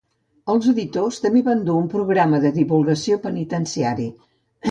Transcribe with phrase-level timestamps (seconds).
[0.53, 4.09] Els editors també van dur un programa de divulgació penitenciari.